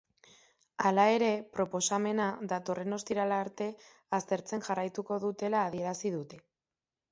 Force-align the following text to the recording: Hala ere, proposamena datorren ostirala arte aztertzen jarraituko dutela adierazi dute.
Hala 0.89 1.03
ere, 1.17 1.27
proposamena 1.57 2.29
datorren 2.55 2.97
ostirala 2.97 3.39
arte 3.43 3.69
aztertzen 4.21 4.67
jarraituko 4.71 5.21
dutela 5.29 5.63
adierazi 5.69 6.17
dute. 6.19 6.45